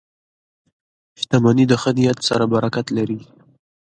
[1.19, 3.21] •شتمني د ښه نیت سره برکت لري.